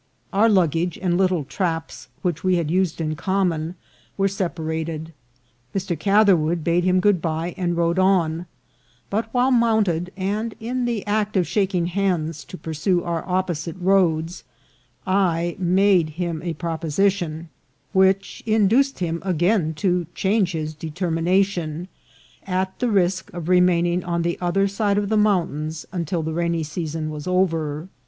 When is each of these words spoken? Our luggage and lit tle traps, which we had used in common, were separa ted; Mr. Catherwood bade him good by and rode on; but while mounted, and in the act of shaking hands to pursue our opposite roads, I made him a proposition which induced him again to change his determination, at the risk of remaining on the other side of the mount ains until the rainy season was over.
Our 0.33 0.49
luggage 0.49 0.97
and 0.97 1.15
lit 1.15 1.27
tle 1.29 1.43
traps, 1.43 2.07
which 2.23 2.43
we 2.43 2.55
had 2.55 2.71
used 2.71 2.99
in 2.99 3.13
common, 3.15 3.75
were 4.17 4.25
separa 4.27 4.83
ted; 4.83 5.13
Mr. 5.75 5.95
Catherwood 5.99 6.63
bade 6.63 6.83
him 6.83 6.99
good 6.99 7.21
by 7.21 7.53
and 7.55 7.77
rode 7.77 7.99
on; 7.99 8.47
but 9.11 9.31
while 9.31 9.51
mounted, 9.51 10.11
and 10.17 10.55
in 10.59 10.85
the 10.85 11.05
act 11.05 11.37
of 11.37 11.45
shaking 11.45 11.85
hands 11.85 12.43
to 12.45 12.57
pursue 12.57 13.03
our 13.03 13.23
opposite 13.29 13.75
roads, 13.79 14.43
I 15.05 15.55
made 15.59 16.09
him 16.17 16.41
a 16.41 16.53
proposition 16.55 17.49
which 17.93 18.41
induced 18.47 18.97
him 18.97 19.21
again 19.23 19.75
to 19.75 20.07
change 20.15 20.53
his 20.53 20.73
determination, 20.73 21.89
at 22.47 22.79
the 22.79 22.89
risk 22.89 23.31
of 23.33 23.47
remaining 23.47 24.03
on 24.03 24.23
the 24.23 24.39
other 24.41 24.67
side 24.67 24.97
of 24.97 25.09
the 25.09 25.17
mount 25.17 25.51
ains 25.51 25.85
until 25.91 26.23
the 26.23 26.33
rainy 26.33 26.63
season 26.63 27.11
was 27.11 27.27
over. 27.27 27.87